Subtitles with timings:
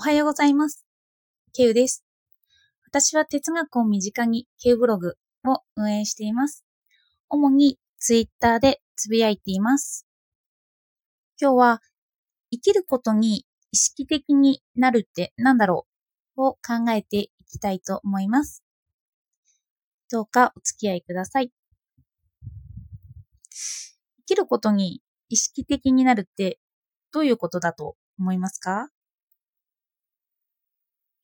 [0.00, 0.86] おはようございます。
[1.52, 2.06] ケウです。
[2.86, 6.64] 私は哲学を身近にケウブログを運営しています。
[7.28, 10.06] 主にツイッターでつぶやいています。
[11.38, 11.82] 今日は
[12.50, 15.86] 生きることに意識的になるって何だろ
[16.38, 18.64] うを考えていきたいと思います。
[20.10, 21.52] どうかお付き合いください。
[23.50, 26.58] 生きることに意識的になるって
[27.12, 28.88] どういうことだと思いますか？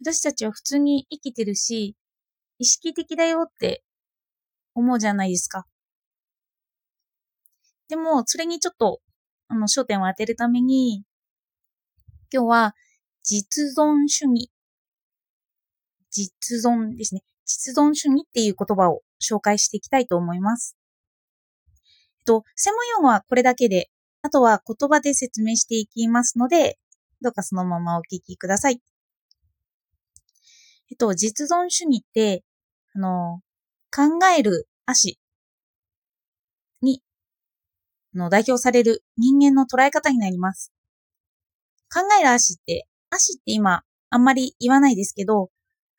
[0.00, 1.96] 私たちは普通に生きてるし、
[2.59, 3.82] 意識的だよって
[4.74, 5.66] 思うじゃないですか。
[7.88, 9.01] でも、それにちょっと、
[9.48, 11.04] あの、焦点を当てるために、
[12.32, 12.74] 今日は、
[13.23, 14.51] 実存主義。
[16.10, 17.23] 実存ですね。
[17.45, 20.76] 実存主義っていう言葉を紹介していきたいと思います。
[22.18, 23.88] えっと、専門用語はこれだけで、
[24.23, 26.78] あとは言葉で説明していきますので、
[27.20, 28.80] どうかそのままお聞きください。
[30.90, 32.45] えっと、実存主義って、
[32.95, 33.40] あの、
[33.95, 34.02] 考
[34.38, 35.18] える足
[36.80, 37.02] に、
[38.15, 40.73] の代表される人間の捉え方になります。
[41.92, 45.51] 考える足って、足って今、あんまり言わないですけど、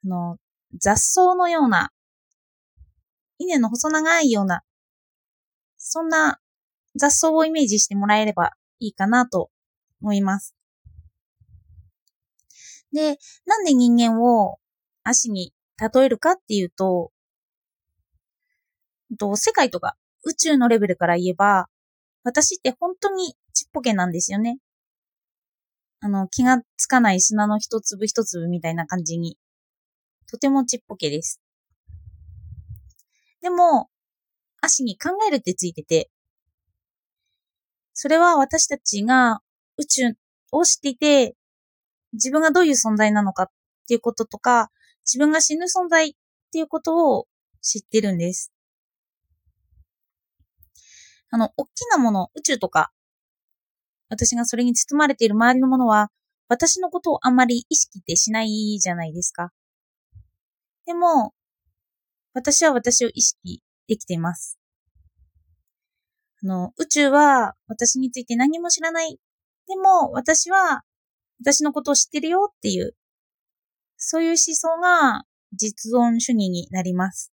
[0.06, 0.38] あの、
[0.80, 1.92] 雑草のような、
[3.40, 4.64] 稲の細長いような、
[5.78, 6.40] そんな
[6.96, 9.50] 雑草をイメージしてもらえればいいかなと
[10.02, 10.56] 思います。
[12.92, 14.60] で、なんで人間を
[15.08, 17.12] 足に例えるかっていうと、
[19.18, 21.68] と世界とか宇宙のレベルから言えば、
[22.24, 24.58] 私って本当にちっぽけなんですよね。
[26.02, 29.38] あの、気がつかない砂の一粒一粒みたいな感じに、
[30.30, 31.42] とてもちっぽけです。
[33.42, 33.90] でも、
[34.60, 36.10] 足に考えるってついてて、
[37.94, 39.40] それは私たちが
[39.78, 40.14] 宇宙
[40.52, 41.36] を知っていて、
[42.14, 43.48] 自分がどういう存在なのかっ
[43.88, 44.70] ていうこととか、
[45.08, 46.14] 自分が死ぬ存在っ
[46.52, 47.28] ていうことを
[47.62, 48.52] 知ってるんです。
[51.30, 52.92] あの、大きなもの、宇宙とか、
[54.10, 56.10] 私がそれに包まれている周りのものは、
[56.50, 59.52] 私のことをあんまり意識ってしないじゃないですか。
[60.86, 61.34] でも、
[62.34, 64.58] 私は私を意識できています。
[66.44, 69.20] あの、宇宙は私について何も知らない。
[69.68, 70.84] でも、私は
[71.44, 72.96] 私のことを知ってるよっていう、
[73.98, 77.34] そういう思想が実存主義になります。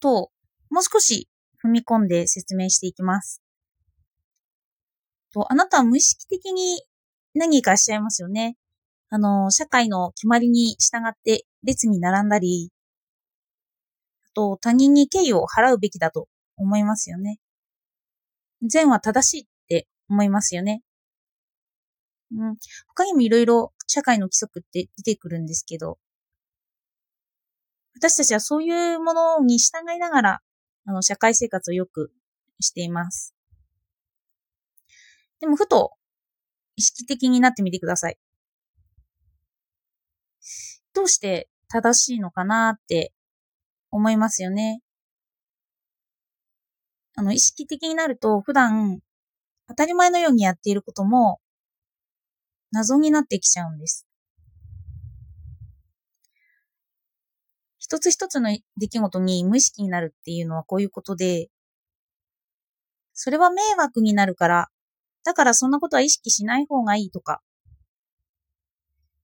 [0.00, 0.30] と、
[0.70, 1.28] もう少し
[1.64, 3.42] 踏み込んで説明していきます。
[5.32, 6.82] と、あなたは無意識的に
[7.34, 8.56] 何かしちゃいますよね。
[9.10, 12.70] あの、社会の決まりに従って列に並んだり、
[14.24, 17.38] あと、他人に敬意を払うべきだと思いますよね。
[18.62, 20.82] 善は正しいって思いますよね。
[22.32, 22.56] うん、
[22.88, 25.98] 他にもいろいろ社会の規則って出てくるんですけど、
[27.94, 30.40] 私たちはそういうものに従いながら、
[30.86, 32.12] あの、社会生活をよく
[32.60, 33.34] しています。
[35.40, 35.92] でも、ふと、
[36.76, 38.18] 意識的になってみてください。
[40.94, 43.12] どうして正しいのかなって
[43.90, 44.80] 思いますよね。
[47.16, 49.00] あの、意識的になると、普段、
[49.68, 51.40] 当たり前のようにやっていることも、
[52.72, 54.06] 謎になってきちゃうんです。
[57.78, 61.48] 一つ一つの出来事に無意識になるっていうのはこういうことで、
[63.12, 64.68] それは迷惑になるから、
[65.24, 67.42] だからそんなことは意識しない方がいいとか、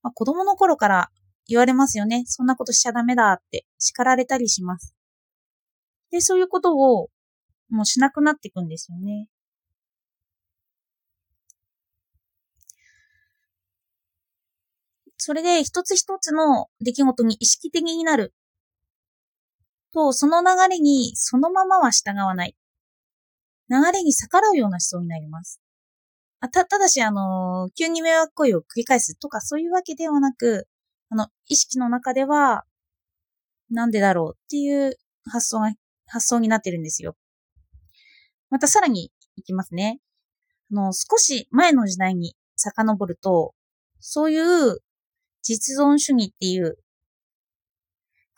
[0.02, 1.10] まあ、子供の頃から
[1.48, 2.24] 言われますよね。
[2.26, 4.94] そんなことしちゃダメだって叱られたりします。
[6.10, 7.08] で、そういうことを
[7.68, 9.28] もうしなくなっていくんですよね。
[15.26, 18.32] それで一つ一つの出来事に意識的になる
[19.92, 22.54] と、その流れにそのままは従わない。
[23.68, 25.60] 流れに逆らうような思想になります。
[26.38, 30.68] あた、ただし、あの、急に迷惑行為を繰り返すとかそういうわけではなく、
[31.10, 32.62] あの、意識の中では、
[33.68, 34.96] なんでだろうっていう
[35.28, 35.72] 発想が、
[36.06, 37.16] 発想になってるんですよ。
[38.48, 39.98] またさらにいきますね。
[40.70, 43.56] あの、少し前の時代に遡ると、
[43.98, 44.85] そういう
[45.46, 46.76] 実存主義っていう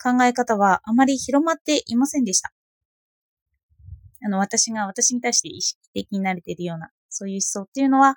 [0.03, 2.53] 考え方はあまり広まっていませんでした。
[4.23, 8.15] あの、私が私に対して意識的になれているような、そういう思想っていうのは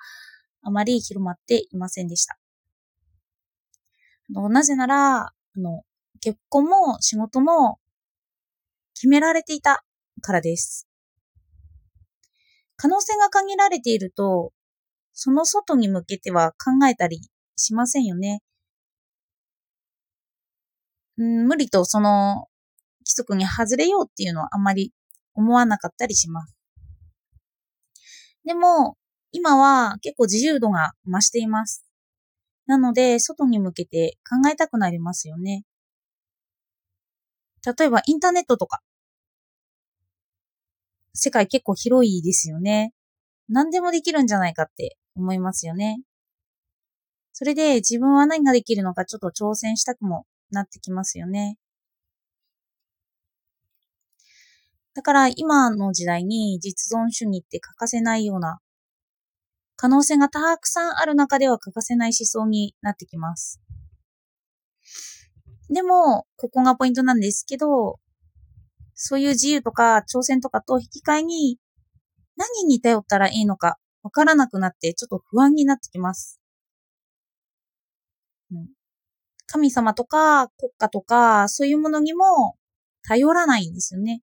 [0.62, 2.38] あまり広まっていませんでした。
[4.36, 5.82] あのなぜなら、あの、
[6.20, 7.78] 結婚も仕事も
[8.94, 9.82] 決められていた
[10.20, 10.86] からです。
[12.76, 14.52] 可能性が限られていると、
[15.14, 17.20] その外に向けては考えたり
[17.56, 18.42] しませんよね。
[21.16, 22.46] 無理とその
[23.00, 24.92] 規則に外れようっていうのはあんまり
[25.34, 26.54] 思わなかったりします。
[28.44, 28.96] でも、
[29.30, 31.84] 今は結構自由度が増しています。
[32.66, 35.64] なので、外に向けて考えたくなりますよね。
[37.64, 38.80] 例えばインターネットとか。
[41.14, 42.92] 世界結構広いですよね。
[43.48, 46.00] 何でもできるんじゃないかって思いますよね。
[47.32, 51.58] それで自分は何ができるのかちょっと挑戦したくもなってきますよね。
[54.94, 58.60] だから今の時代に実存主義って欠かせないような
[59.76, 63.60] 可能性がたくさんある中では欠かせない思想になってきます。
[65.70, 67.98] でも、ここがポイントなんですけど、
[68.94, 71.58] そういう自由とか挑戦とかと引き換えに、
[72.36, 76.40] 何に頼ったらいいのかわからなくなってちょっと不安になってきます。
[79.46, 82.56] 神様とか国家とかそういうものにも
[83.06, 84.22] 頼らないんですよね。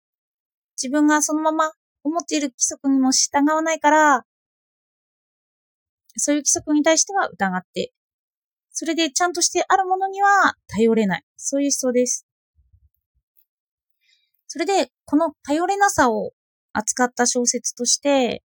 [0.81, 1.71] 自分がそのまま
[2.04, 4.25] 思っている規則にも従わないから、
[6.16, 7.92] そういう規則に対しては疑って、
[8.71, 11.24] それでちゃんとしてあるものには頼れない。
[11.36, 12.25] そういう思想です。
[14.48, 16.31] それで、この頼れなさを
[16.74, 18.42] 扱った小説として、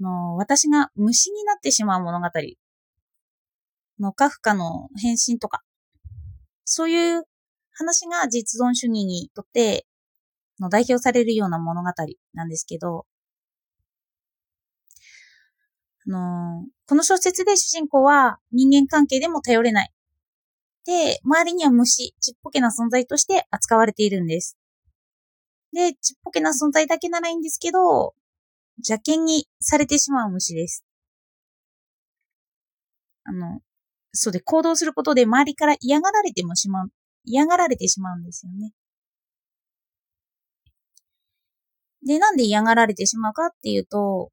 [0.00, 2.28] の私が虫になってしまう物語
[4.00, 5.62] のカフカの変身とか、
[6.64, 7.24] そういう
[7.72, 9.86] 話が実存主義にとって
[10.60, 11.90] の代表されるような物語
[12.34, 13.06] なんですけど、
[16.06, 19.92] あの、この小説で主人公は人間関係でも頼れない。
[20.86, 24.56] で、周りには虫、ちっぽけな存在として扱われているんです。
[25.72, 28.14] で、ちっぽけな存在だけならいいんですけど、
[28.78, 30.84] 邪険にされてしまう虫です。
[33.24, 33.60] あの、
[34.12, 36.88] そうで行動することで周りから嫌がられてもしまう、
[37.24, 38.72] 嫌がられてしまうんですよね。
[42.04, 44.30] で、なんで嫌がられてしまうかっていうと、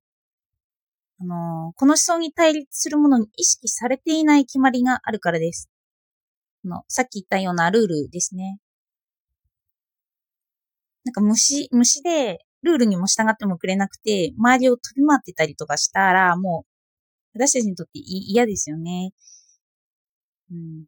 [1.19, 5.69] あの、この思想に対立するものに意識されていない決まりがあるからです。
[6.66, 8.60] あの、さっき言ったようなルールですね。
[11.06, 19.12] なんか虫、虫で、ルールにも従ってもくれなくて、周りを飛び回ってたりとかしたら、もう、私たちにとって嫌ですよね。
[20.51, 20.86] うん。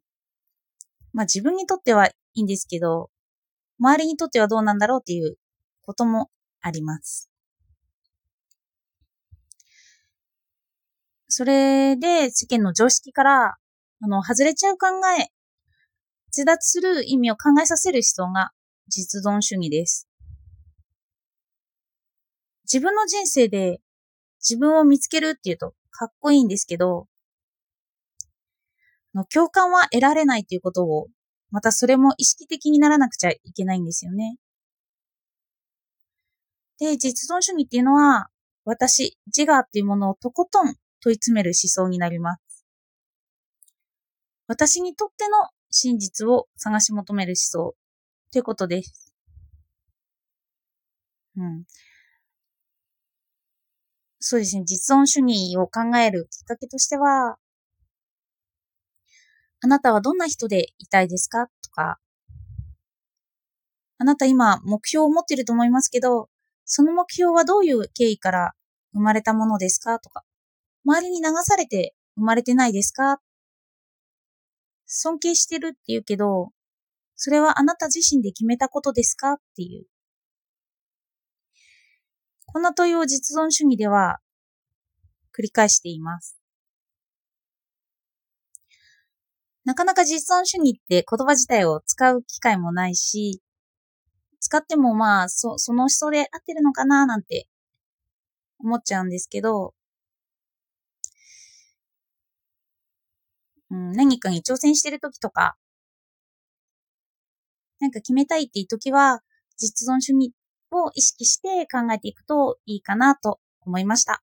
[1.12, 3.10] まあ自分にとってはいいんですけど、
[3.78, 5.36] 周りにとってはどうなんだろうっていう
[5.82, 7.30] こともあります。
[11.28, 13.56] それで世間の常識から、
[14.00, 14.86] あの、外れちゃう考
[15.20, 15.28] え、
[16.28, 18.50] 自脱する意味を考えさせる思想が
[18.88, 20.08] 実存主義です。
[22.64, 23.80] 自分の人生で
[24.40, 27.06] 自分を見つけるっていうとかっこいいんですけど、
[29.14, 31.08] の共感は得られないということを、
[31.50, 34.36] またそれも意識的にならなくちゃいけないんですよね。
[36.78, 38.28] で、実存主義っていうのは、
[38.64, 42.66] 私、自我っていうものをとことん問い詰める思想になります。
[44.46, 47.74] 私にとっての真実を探し求める思想
[48.32, 49.12] ということです。
[51.36, 51.64] うん。
[54.20, 54.64] そうですね。
[54.64, 57.36] 実存主義を考えるきっかけとしては、
[59.60, 61.48] あなたはどんな人でいたいですか？
[61.62, 61.98] とか、
[63.98, 66.28] あなた今目標を持ってると思いますけど、
[66.64, 68.52] その目標はどういう経緯から
[68.92, 69.98] 生まれたものですか？
[69.98, 70.22] とか、
[70.84, 73.20] 周りに流されて生まれてないですか？
[74.86, 76.50] 尊敬してるって言うけど、
[77.16, 79.32] それはあなた自身で決めたことですか？
[79.32, 79.86] っていう。
[82.46, 84.20] こんな問いを実存主義では
[85.36, 86.37] 繰り返しています。
[89.68, 93.42] なかなか実存主義って言葉自体を使う機会もないし、
[94.40, 97.48] 使ってもまあ、そ、その思想で合ってるのかななんて
[98.60, 99.74] 思っちゃうんですけど、
[103.70, 105.58] うん、何かに挑戦してる時とか、
[107.78, 109.20] なんか決めたいっていう時は、
[109.58, 110.32] 実存主義
[110.70, 114.22] を意識して考えていくといいかなと思いました。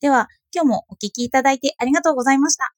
[0.00, 2.74] では、今日もお聞きいただいてありがとうございました。